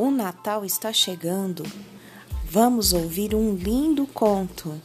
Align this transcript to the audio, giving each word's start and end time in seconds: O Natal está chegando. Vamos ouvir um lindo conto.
O 0.00 0.12
Natal 0.12 0.64
está 0.64 0.92
chegando. 0.92 1.64
Vamos 2.44 2.92
ouvir 2.92 3.34
um 3.34 3.56
lindo 3.56 4.06
conto. 4.06 4.80